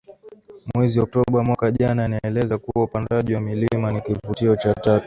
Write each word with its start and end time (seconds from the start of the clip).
mwezi 0.75 0.99
Oktoba 0.99 1.43
mwaka 1.43 1.71
jana 1.71 2.05
inaeleza 2.05 2.57
kuwa 2.57 2.83
upandaji 2.85 3.33
wa 3.35 3.41
milima 3.41 3.91
ni 3.91 4.01
kuvutio 4.01 4.55
cha 4.55 4.73
tatu 4.73 4.99